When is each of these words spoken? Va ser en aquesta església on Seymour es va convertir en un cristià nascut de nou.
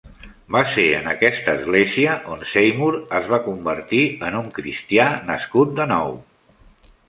Va 0.53 0.61
ser 0.75 0.85
en 0.99 1.09
aquesta 1.11 1.53
església 1.57 2.15
on 2.37 2.41
Seymour 2.53 2.97
es 3.21 3.29
va 3.35 3.41
convertir 3.51 4.03
en 4.31 4.41
un 4.43 4.51
cristià 4.59 5.07
nascut 5.33 5.81
de 5.83 5.91
nou. 5.97 6.21